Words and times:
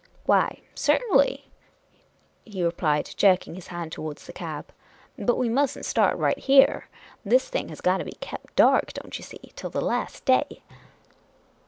"Why, 0.25 0.61
certainly," 0.73 1.45
he 2.43 2.63
replied, 2.63 3.11
jerking 3.17 3.53
his 3.53 3.67
hand 3.67 3.91
towards 3.91 4.25
the 4.25 4.33
cab." 4.33 4.71
But 5.19 5.37
we 5.37 5.47
must 5.47 5.77
n't 5.77 5.85
start 5.85 6.17
right 6.17 6.39
here. 6.39 6.89
This 7.23 7.47
thing 7.49 7.69
has 7.69 7.81
got 7.81 7.99
to 7.99 8.05
be 8.05 8.17
kept 8.19 8.55
dark, 8.55 8.93
don't 8.93 9.15
you 9.19 9.23
see, 9.23 9.51
till 9.55 9.69
the 9.69 9.79
last 9.79 10.25
day." 10.25 10.63